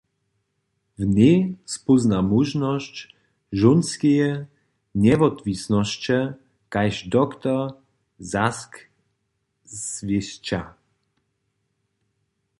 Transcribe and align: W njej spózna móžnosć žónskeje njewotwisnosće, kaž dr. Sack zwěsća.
W 0.99 1.01
njej 1.17 1.37
spózna 1.75 2.19
móžnosć 2.31 2.95
žónskeje 3.59 4.29
njewotwisnosće, 5.03 6.17
kaž 6.73 6.95
dr. 7.13 7.59
Sack 8.31 8.71
zwěsća. 9.91 10.61